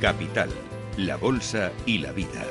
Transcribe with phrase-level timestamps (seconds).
[0.00, 0.48] Capital,
[0.96, 2.42] la Bolsa y la Vida.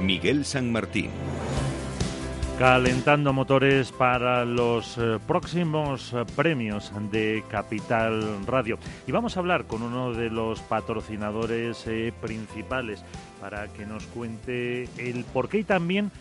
[0.00, 1.10] Miguel San Martín.
[2.60, 8.78] Calentando motores para los eh, próximos eh, premios de Capital Radio.
[9.08, 13.02] Y vamos a hablar con uno de los patrocinadores eh, principales
[13.40, 16.12] para que nos cuente el por qué y también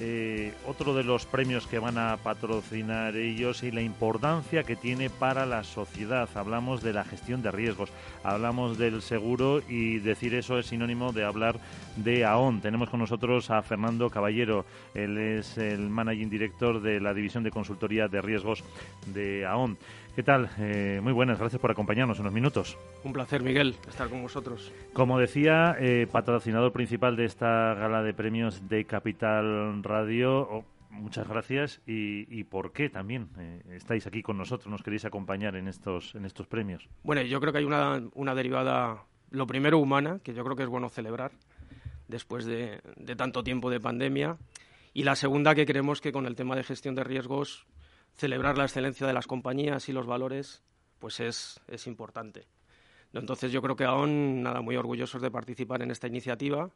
[0.00, 5.10] eh, otro de los premios que van a patrocinar ellos y la importancia que tiene
[5.10, 6.28] para la sociedad.
[6.34, 7.90] Hablamos de la gestión de riesgos,
[8.22, 11.58] hablamos del seguro y decir eso es sinónimo de hablar
[11.96, 12.60] de AON.
[12.60, 14.64] Tenemos con nosotros a Fernando Caballero,
[14.94, 18.62] él es el managing director de la división de consultoría de riesgos
[19.06, 19.76] de AON.
[20.18, 20.50] ¿Qué tal?
[20.58, 22.76] Eh, muy buenas, gracias por acompañarnos unos minutos.
[23.04, 24.72] Un placer, Miguel, estar con vosotros.
[24.92, 30.40] Como decía, eh, patrocinador principal de esta gala de premios de Capital Radio.
[30.40, 35.54] Oh, muchas gracias y, por qué también eh, estáis aquí con nosotros, nos queréis acompañar
[35.54, 36.88] en estos, en estos premios.
[37.04, 40.64] Bueno, yo creo que hay una, una derivada, lo primero humana, que yo creo que
[40.64, 41.30] es bueno celebrar
[42.08, 44.36] después de, de tanto tiempo de pandemia.
[44.94, 47.68] Y la segunda, que creemos que con el tema de gestión de riesgos
[48.18, 50.62] celebrar la excelencia de las compañías y los valores,
[50.98, 52.46] pues es, es importante.
[53.12, 56.68] Entonces yo creo que aún nada, muy orgullosos de participar en esta iniciativa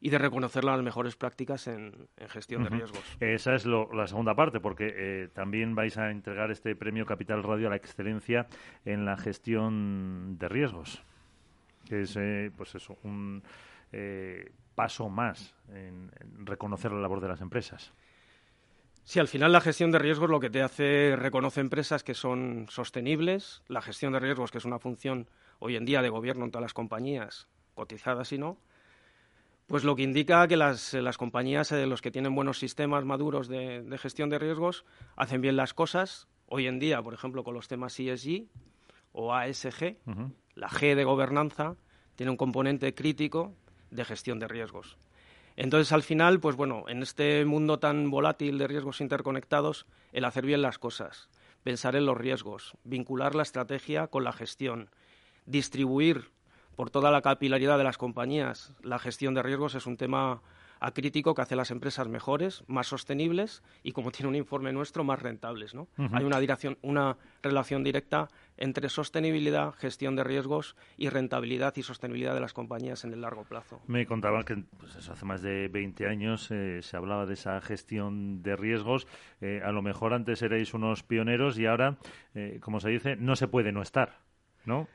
[0.00, 3.16] y de reconocer las mejores prácticas en, gestión de riesgos.
[3.20, 7.68] Esa es la segunda parte, porque eh, también vais a entregar este premio Capital Radio
[7.68, 8.46] a la excelencia
[8.84, 11.02] en la gestión de riesgos,
[11.88, 13.42] que es eh, pues eso, un
[13.92, 16.10] eh, paso más en
[16.44, 17.94] reconocer la labor de las empresas.
[19.04, 22.66] Sí, al final la gestión de riesgos lo que te hace reconoce empresas que son
[22.70, 26.50] sostenibles, la gestión de riesgos que es una función hoy en día de gobierno en
[26.50, 28.56] todas las compañías, cotizadas y no,
[29.66, 33.46] pues lo que indica que las, las compañías, eh, los que tienen buenos sistemas maduros
[33.46, 36.26] de, gestión de riesgos, hacen bien las cosas.
[36.46, 38.46] Hoy en día, por ejemplo, con los temas ESG
[39.12, 39.96] o ASG,
[40.54, 41.76] la G de gobernanza
[42.16, 43.54] tiene un componente crítico
[43.90, 44.96] de gestión de riesgos.
[45.56, 50.44] Entonces, al final, pues bueno, en este mundo tan volátil de riesgos interconectados, el hacer
[50.44, 51.28] bien las cosas,
[51.62, 54.90] pensar en los riesgos, vincular la estrategia con la gestión,
[55.46, 56.30] distribuir
[56.74, 60.42] por toda la capilaridad de las compañías la gestión de riesgos es un tema
[60.92, 65.20] crítico que hace las empresas mejores, más sostenibles y, como tiene un informe nuestro, más
[65.20, 65.74] rentables.
[65.74, 65.88] ¿no?
[66.12, 66.38] Hay una,
[66.82, 73.04] una relación directa entre sostenibilidad, gestión de riesgos y rentabilidad y sostenibilidad de las compañías
[73.04, 73.80] en el largo plazo.
[73.86, 78.42] Me contaban que pues hace más de 20 años eh, se hablaba de esa gestión
[78.42, 79.06] de riesgos.
[79.40, 81.96] Eh, a lo mejor antes erais unos pioneros y ahora,
[82.34, 84.18] eh, como se dice, no se puede no estar,
[84.64, 84.88] ¿no?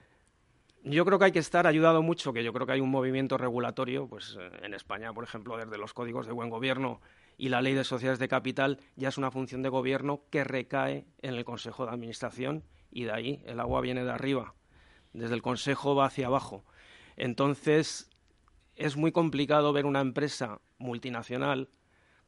[0.84, 3.38] Yo creo que hay que estar ayudado mucho, que yo creo que hay un movimiento
[3.38, 7.02] regulatorio, pues eh, en España, por ejemplo, desde los códigos de buen gobierno
[7.38, 11.06] y la ley de sociedades de capital, ya es una función de gobierno que recae
[11.22, 14.56] en el Consejo de Administración y de ahí el agua viene de arriba,
[15.12, 16.64] desde el Consejo va hacia abajo.
[17.18, 18.10] Entonces,
[18.76, 21.70] es muy complicado ver una empresa multinacional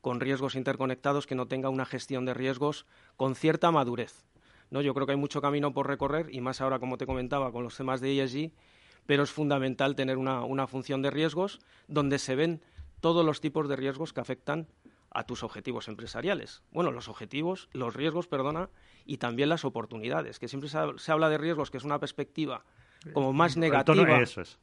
[0.01, 2.85] con riesgos interconectados que no tenga una gestión de riesgos
[3.15, 4.25] con cierta madurez.
[4.71, 4.81] ¿No?
[4.81, 7.63] Yo creo que hay mucho camino por recorrer y más ahora, como te comentaba, con
[7.63, 8.51] los temas de ESG,
[9.05, 12.61] pero es fundamental tener una, una función de riesgos donde se ven
[12.99, 14.67] todos los tipos de riesgos que afectan
[15.11, 16.63] a tus objetivos empresariales.
[16.71, 18.69] Bueno, los objetivos, los riesgos, perdona,
[19.05, 22.63] y también las oportunidades, que siempre se, habla de riesgos, que es una perspectiva
[23.13, 24.21] como más negativa.
[24.21, 24.57] Eso es.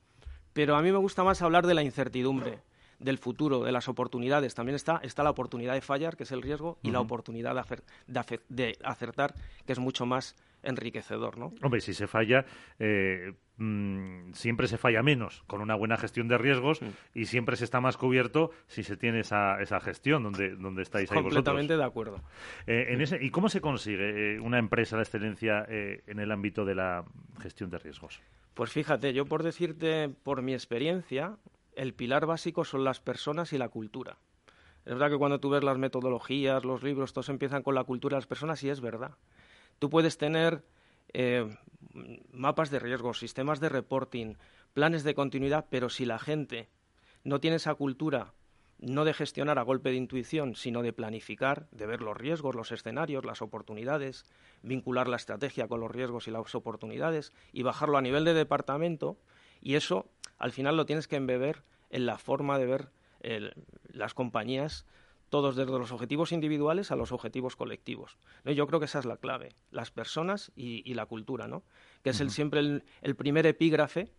[0.54, 2.62] Pero a mí me gusta más hablar de la incertidumbre
[2.98, 4.54] del futuro, de las oportunidades.
[4.54, 7.54] También está, está la oportunidad de fallar, que es el riesgo, y la oportunidad
[8.48, 9.34] de, acertar,
[9.66, 11.52] que es mucho más enriquecedor, ¿no?
[11.62, 12.44] Hombre, si se falla,
[12.80, 16.80] eh, mm, siempre se falla menos con una buena gestión de riesgos
[17.14, 21.12] y siempre se está más cubierto si se tiene esa, esa gestión donde, donde estáis
[21.12, 22.20] ahí Completamente de acuerdo.
[22.66, 26.64] Eh, en ese, ¿Y cómo se consigue eh, una empresa de excelencia en el ámbito
[26.64, 27.04] de la
[27.40, 28.20] gestión de riesgos?
[28.54, 31.36] Pues fíjate, yo por decirte, por mi experiencia,
[31.78, 34.18] el pilar básico son las personas y la cultura.
[34.84, 38.16] Es verdad que cuando tú ves las metodologías, los libros, todos empiezan con la cultura
[38.16, 39.12] de las personas y es verdad.
[39.78, 40.64] Tú puedes tener
[41.12, 41.56] eh,
[42.32, 44.34] mapas de riesgo, sistemas de reporting,
[44.74, 46.68] planes de continuidad, pero si la gente
[47.22, 48.32] no tiene esa cultura,
[48.80, 52.72] no de gestionar a golpe de intuición, sino de planificar, de ver los riesgos, los
[52.72, 54.24] escenarios, las oportunidades,
[54.62, 59.16] vincular la estrategia con los riesgos y las oportunidades y bajarlo a nivel de departamento,
[59.60, 60.08] y eso
[60.38, 62.90] al final lo tienes que embeber en la forma de ver
[63.92, 64.86] las compañías,
[65.28, 68.18] todos desde los objetivos individuales a los objetivos colectivos.
[68.44, 71.62] Yo creo que esa es la clave, las personas y, la cultura, ¿no?
[72.02, 74.10] que es el, siempre el, primer epígrafe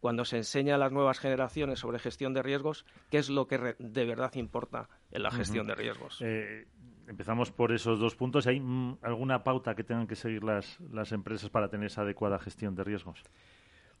[0.00, 3.76] cuando se enseña a las nuevas generaciones sobre gestión de riesgos, qué es lo que
[3.78, 6.20] de verdad importa en la gestión de riesgos.
[6.20, 6.68] Eh,
[7.08, 8.46] empezamos por esos dos puntos.
[8.46, 12.38] ¿Hay mm, alguna pauta que tengan que seguir las, las empresas para tener esa adecuada
[12.38, 13.24] gestión de riesgos?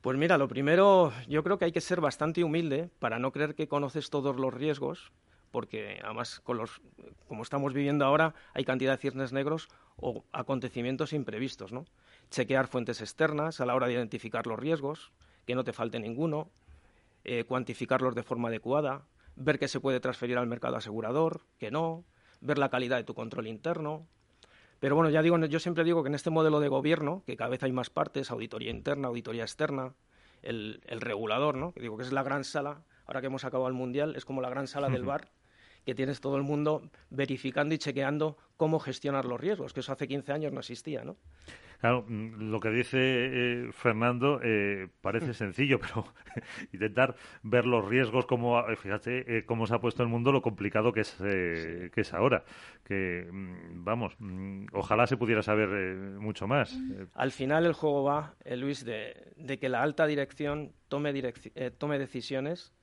[0.00, 3.56] Pues mira, lo primero, yo creo que hay que ser bastante humilde para no creer
[3.56, 5.10] que conoces todos los riesgos,
[5.50, 6.80] porque además, con los,
[7.26, 11.84] como estamos viviendo ahora, hay cantidad de ciernes negros o acontecimientos imprevistos, ¿no?
[12.30, 15.10] Chequear fuentes externas a la hora de identificar los riesgos,
[15.46, 16.48] que no te falte ninguno,
[17.24, 19.02] eh, cuantificarlos de forma adecuada,
[19.34, 22.04] ver que se puede transferir al mercado asegurador, que no,
[22.40, 24.06] ver la calidad de tu control interno,
[24.80, 27.50] pero bueno, ya digo, yo siempre digo que en este modelo de gobierno, que cada
[27.50, 29.94] vez hay más partes, auditoría interna, auditoría externa,
[30.42, 31.72] el, regulador, ¿no?
[31.72, 34.40] Que digo que es la gran sala, ahora que hemos acabado el Mundial, es como
[34.40, 35.30] la gran sala del bar,
[35.84, 40.06] que tienes todo el mundo verificando y chequeando cómo gestionar los riesgos, que eso hace
[40.06, 41.16] 15 años no existía, ¿no?
[41.78, 46.04] Claro, mm, lo que dice eh, Fernando eh, parece sencillo, pero
[46.72, 50.92] intentar ver los riesgos, como eh, fíjate cómo se ha puesto el mundo, lo complicado
[50.92, 52.44] que es, que es ahora.
[52.84, 55.68] Que, mm, vamos, mm, ojalá se pudiera saber
[56.18, 56.76] mucho más.
[57.14, 61.12] Al final el juego va, Luis, de, de, que la alta dirección tome,
[61.78, 62.74] tome decisiones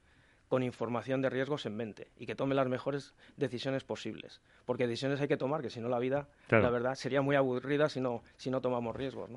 [0.47, 4.41] con información de riesgos en mente y que tome las mejores decisiones posibles.
[4.65, 7.89] Porque decisiones hay que tomar, que si no la vida, la verdad, sería muy aburrida
[7.89, 9.29] si no, si no tomamos riesgos.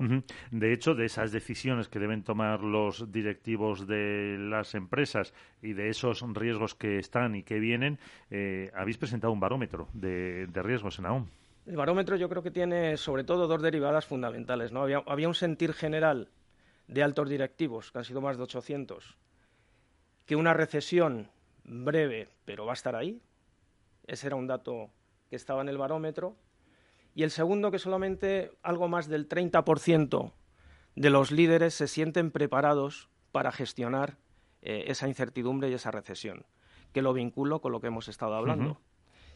[0.51, 5.89] De hecho, de esas decisiones que deben tomar los directivos de las empresas y de
[5.89, 11.05] esos riesgos que están y que vienen, eh, habéis presentado un barómetro de, riesgos en
[11.05, 11.25] AOM.
[11.65, 14.71] El barómetro yo creo que tiene sobre todo dos derivadas fundamentales.
[14.71, 14.81] ¿no?
[14.81, 16.29] Había, había un sentir general
[16.87, 19.15] de altos directivos, que han sido más de 800,
[20.29, 21.31] que una recesión
[21.63, 23.19] breve, pero va a estar ahí.
[24.05, 24.91] Ese era un dato
[25.27, 26.35] que estaba en el barómetro.
[27.15, 30.31] Y el segundo, que solamente algo más del 30%
[30.95, 34.19] de los líderes se sienten preparados para gestionar
[34.61, 36.45] eh, esa incertidumbre y esa recesión,
[36.93, 38.79] que lo vinculo con lo que hemos estado hablando.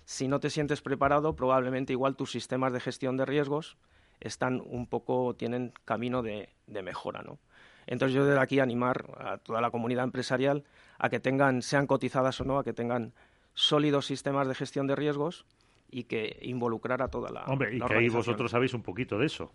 [0.06, 3.78] Si no te sientes preparado, probablemente igual tus sistemas de gestión de riesgos
[4.20, 7.40] están un poco, tienen camino de, de mejora, ¿no?
[7.88, 10.64] Entonces yo desde aquí animar a toda la comunidad empresarial
[11.00, 13.14] a que tengan, sean cotizadas o no, a que tengan
[13.54, 15.46] sólidos sistemas de gestión de riesgos
[15.90, 19.28] y que involucrar a toda la Hombre, y que ahí vosotros sabéis un poquito de
[19.28, 19.52] eso.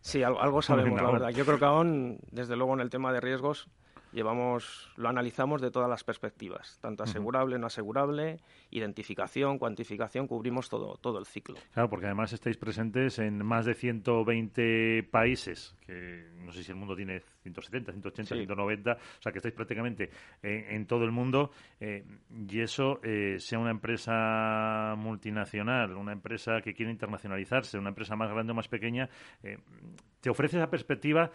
[0.00, 1.30] Sí, algo, sabemos, la verdad.
[1.30, 3.68] Yo creo que aún, desde luego, en el tema de riesgos,
[4.12, 8.38] llevamos, lo analizamos de todas las perspectivas, tanto asegurable, no asegurable,
[8.70, 11.56] identificación, cuantificación, cubrimos todo, todo el ciclo.
[11.72, 16.76] Claro, porque además estáis presentes en más de 120 países, que no sé si el
[16.76, 17.22] mundo tiene
[17.52, 20.10] 170, 180, 190, o sea que estáis prácticamente
[20.42, 21.50] en, todo el mundo,
[21.80, 22.04] eh,
[22.48, 28.30] y eso, eh, sea una empresa multinacional, una empresa que quiere internacionalizarse, una empresa más
[28.30, 29.08] grande o más pequeña,
[29.42, 29.58] eh,
[30.20, 31.30] te ofrece esa perspectiva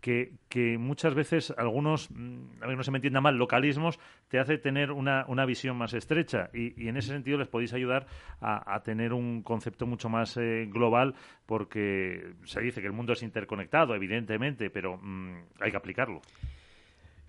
[0.00, 3.98] que, que muchas veces algunos Mm, a ver, no se me entienda mal, localismos,
[4.28, 8.06] te hace tener una, una visión más estrecha y, en ese sentido les podéis ayudar
[8.40, 11.14] a, tener un concepto mucho más eh, global
[11.46, 16.20] porque se dice que el mundo es interconectado, evidentemente, pero mm, hay que aplicarlo.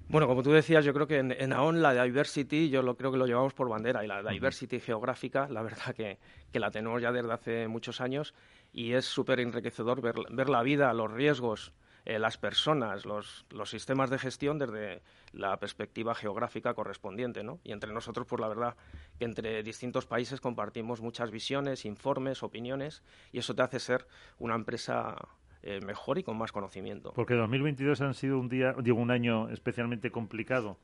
[0.09, 3.11] Bueno, como tú decías, yo creo que en, en, AON la diversity, yo lo creo
[3.11, 6.17] que lo llevamos por bandera, y la diversity geográfica, la verdad que,
[6.51, 8.33] que, la tenemos ya desde hace muchos años,
[8.73, 11.73] y es súper enriquecedor ver, ver, la vida, los riesgos,
[12.05, 17.59] eh, las personas, los, los, sistemas de gestión desde la perspectiva geográfica correspondiente, ¿no?
[17.63, 18.75] Y entre nosotros, pues la verdad
[19.19, 24.07] que entre distintos países compartimos muchas visiones, informes, opiniones, y eso te hace ser
[24.39, 25.15] una empresa
[25.63, 27.13] eh, mejor y con más conocimiento.
[27.13, 30.77] Porque 2022 han sido un día, digo, un año especialmente complicado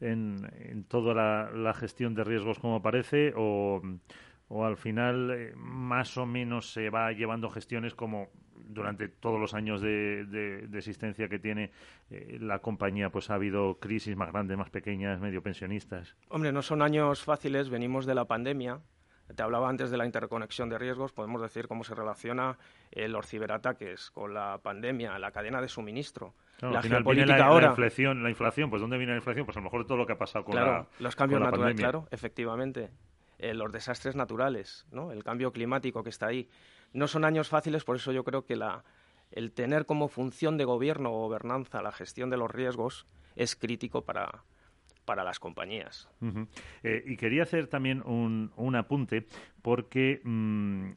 [0.00, 3.82] en, en toda la, la, gestión de riesgos, como parece, o,
[4.48, 8.28] o al final eh, más o menos se va llevando gestiones como
[8.72, 11.70] durante todos los años de, existencia que tiene
[12.10, 16.16] eh, la compañía, pues ha habido crisis más grandes, más pequeñas, medio pensionistas.
[16.28, 18.80] Hombre, no son años fáciles, venimos de la pandemia.
[19.34, 22.58] Te hablaba antes de la interconexión de riesgos, podemos decir cómo se relaciona
[22.90, 26.34] eh, los ciberataques con la pandemia, la cadena de suministro.
[26.60, 27.66] la geopolítica ahora.
[27.66, 29.46] La inflación, la inflación, pues ¿dónde viene la inflación?
[29.46, 32.06] Pues a lo mejor todo lo que ha pasado con la los cambios naturales, claro,
[32.10, 32.90] efectivamente.
[33.38, 35.12] Eh, los desastres naturales, ¿no?
[35.12, 36.48] el cambio climático que está ahí.
[36.92, 38.84] No son años fáciles, por eso yo creo que la,
[39.30, 43.06] el tener como función de gobierno o gobernanza la gestión de los riesgos
[43.36, 44.42] es crítico para,
[45.10, 46.08] para las compañías.
[46.84, 49.26] Eh, y quería hacer también un, un apunte
[49.60, 50.90] porque mm,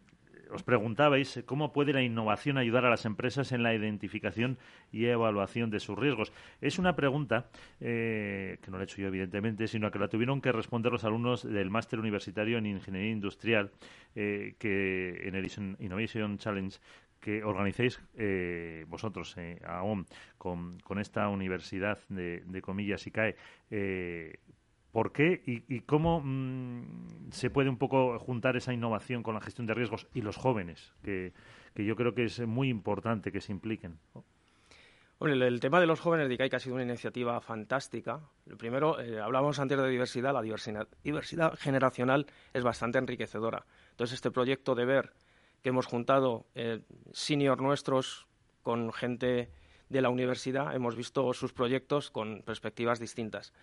[0.52, 4.60] os preguntabais cómo puede la innovación ayudar a las empresas en la identificación
[4.92, 6.32] y evaluación de sus riesgos.
[6.62, 7.50] Es una pregunta
[7.82, 11.06] eh, que no la he hecho yo, evidentemente, sino que la tuvieron que responder los
[11.06, 13.72] alumnos del máster universitario en Ingeniería Industrial
[14.14, 16.78] eh, que en el Innovation Challenge
[17.24, 19.60] que organicéis eh, vosotros, eh,
[20.38, 23.36] con, esta universidad de, de comillas ICAE,
[24.94, 29.66] ¿Por qué y, cómo mm, se puede un poco juntar esa innovación con la gestión
[29.66, 31.34] de riesgos y los jóvenes, que,
[31.76, 33.98] yo creo que es muy importante que se impliquen?
[35.18, 38.20] Bueno, el, tema de los jóvenes de que ha sido una iniciativa fantástica.
[38.46, 43.66] Lo primero, eh, hablábamos antes de diversidad, la diversidad, diversidad, generacional es bastante enriquecedora.
[43.90, 45.14] Entonces, este proyecto de ver
[45.64, 46.82] que hemos juntado eh,
[47.14, 48.28] senior nuestros
[48.62, 49.50] con gente
[49.90, 53.54] de la universidad, hemos visto sus proyectos con perspectivas distintas.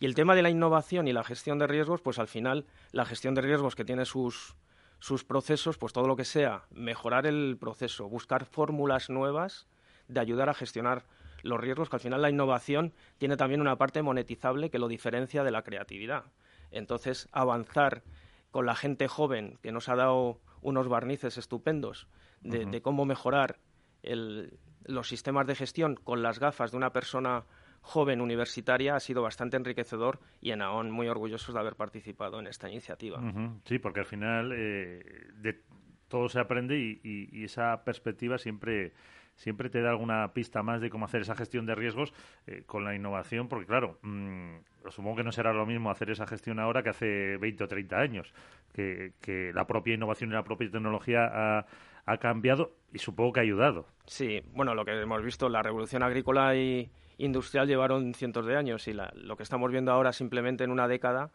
[0.00, 3.04] Y el tema de la innovación y la gestión de riesgos, pues al final la
[3.04, 4.56] gestión de riesgos que tiene sus,
[4.98, 9.66] sus procesos, pues todo lo que sea mejorar el proceso, buscar fórmulas nuevas
[10.08, 11.04] de ayudar a gestionar
[11.42, 15.44] los riesgos, que al final la innovación tiene también una parte monetizable que lo diferencia
[15.44, 16.24] de la creatividad.
[16.70, 18.02] Entonces, avanzar
[18.50, 22.08] con la gente joven que nos ha dado unos barnices estupendos
[22.40, 23.60] de, cómo mejorar
[24.02, 27.44] los sistemas de gestión con las gafas de una persona
[27.80, 32.46] joven universitaria ha sido bastante enriquecedor y en AON muy orgullosos de haber participado en
[32.46, 33.20] esta iniciativa.
[33.66, 35.04] Sí, porque al final eh,
[35.36, 35.60] de
[36.08, 38.94] todo se aprende y, esa perspectiva siempre
[39.36, 42.12] siempre te da alguna pista más de cómo hacer esa gestión de riesgos
[42.46, 44.56] eh, con la innovación, porque claro, mmm,
[44.90, 47.96] supongo que no será lo mismo hacer esa gestión ahora que hace 20 o 30
[47.98, 48.34] años,
[48.72, 49.12] que,
[49.54, 51.66] la propia innovación y la propia tecnología ha,
[52.06, 53.86] ha cambiado y supongo que ha ayudado.
[54.06, 58.88] Sí, bueno, lo que hemos visto, la revolución agrícola y, industrial llevaron cientos de años
[58.88, 61.30] y lo que estamos viendo ahora simplemente en una década,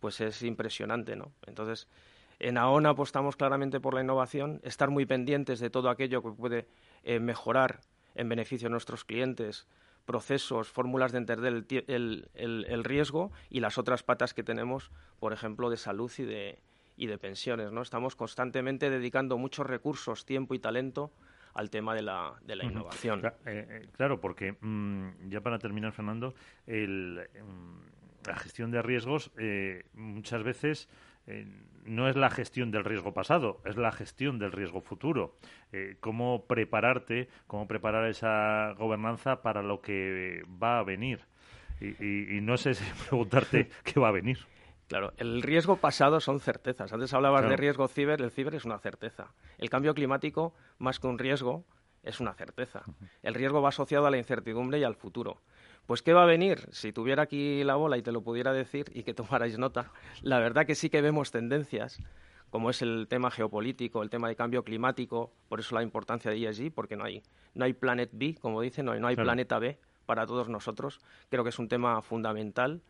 [0.00, 1.32] pues es impresionante, ¿no?
[1.46, 1.88] Entonces,
[2.38, 6.66] en AON apostamos claramente por la innovación, estar muy pendientes de todo aquello que puede
[7.02, 7.80] eh, mejorar
[8.14, 9.66] en beneficio de nuestros clientes,
[10.04, 15.70] procesos, fórmulas de entender el, el, riesgo y las otras patas que tenemos, por ejemplo,
[15.70, 16.58] de salud y de,
[16.96, 17.72] y de pensiones.
[17.72, 17.82] ¿no?
[17.82, 21.10] Estamos constantemente dedicando muchos recursos, tiempo y talento
[21.54, 23.24] al tema de la, de la innovación.
[23.24, 26.34] Eh, eh, claro, porque mm, ya para terminar, Fernando,
[26.66, 30.88] el, mm, la gestión de riesgos eh, muchas veces
[31.84, 35.36] no es la gestión del riesgo pasado, es la gestión del riesgo futuro.
[36.00, 41.20] cómo prepararte, cómo preparar esa gobernanza para lo que va a venir.
[41.80, 44.38] Y, y no sé si preguntarte qué va a venir.
[44.88, 46.92] Claro, el riesgo pasado son certezas.
[46.92, 49.32] Antes hablabas de riesgo ciber, el ciber es una certeza.
[49.58, 51.64] El cambio climático, más que un riesgo,
[52.02, 52.82] es una certeza.
[53.22, 55.40] El riesgo va asociado a la incertidumbre y al futuro.
[55.86, 56.66] Pues, ¿qué va a venir?
[56.70, 59.90] Si tuviera aquí la bola y te lo pudiera decir y que tomarais nota,
[60.22, 62.00] la verdad que sí que vemos tendencias,
[62.50, 66.48] como es el tema geopolítico, el tema de cambio climático, por eso la importancia de
[66.48, 67.22] ESG, porque no hay,
[67.54, 71.00] no hay planet B, como dicen, no hay, no hay planeta B para todos nosotros.
[71.28, 72.82] Creo que es un tema fundamental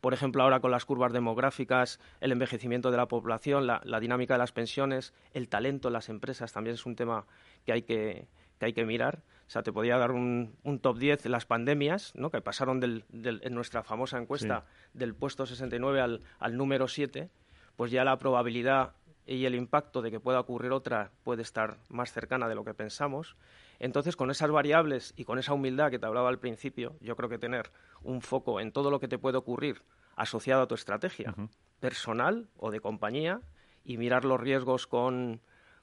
[0.00, 4.38] por ejemplo, ahora con las curvas demográficas, el envejecimiento de la población, la, dinámica de
[4.38, 7.26] las pensiones, el talento en las empresas también es un tema
[7.64, 8.26] que hay que,
[8.58, 9.22] que, hay que mirar.
[9.52, 12.30] O sea, te podía dar un, top 10 las pandemias, ¿no?
[12.30, 17.28] que pasaron del, en nuestra famosa encuesta del puesto 69 al, al número 7,
[17.76, 18.94] pues ya la probabilidad
[19.26, 22.72] y el impacto de que pueda ocurrir otra puede estar más cercana de lo que
[22.72, 23.36] pensamos.
[23.78, 27.28] Entonces, con esas variables y con esa humildad que te hablaba al principio, yo creo
[27.28, 29.82] que tener un foco en todo lo que te puede ocurrir
[30.16, 31.34] asociado a tu estrategia
[31.78, 33.42] personal o de compañía
[33.84, 35.42] y mirar los riesgos con,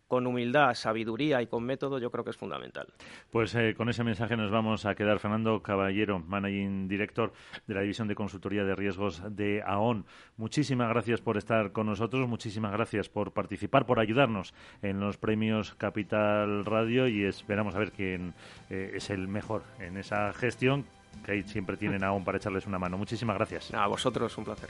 [0.09, 2.87] con humildad, sabiduría y con método, yo creo que es fundamental.
[3.29, 5.19] Pues eh, con ese mensaje nos vamos a quedar.
[5.19, 7.31] Fernando Caballero, Managing Director
[7.67, 10.05] de la División de Consultoría de Riesgos de AON.
[10.35, 15.75] Muchísimas gracias por estar con nosotros, muchísimas gracias por participar, por ayudarnos en los premios
[15.75, 18.33] Capital Radio y esperamos a ver quién
[18.71, 20.85] eh, es el mejor en esa gestión
[21.23, 22.97] que ahí siempre tienen AON para echarles una mano.
[22.97, 23.71] Muchísimas gracias.
[23.75, 24.67] A vosotros, un placer.